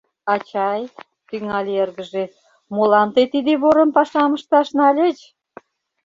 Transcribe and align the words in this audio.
«Ачай,— 0.33 0.81
тӱҥале 1.27 1.73
эргыже,— 1.83 2.23
молан 2.73 3.07
тый 3.15 3.25
тиде 3.33 3.53
ворым 3.63 3.89
пашам 3.95 4.31
ышташ 4.37 4.67
нальыч? 4.79 5.17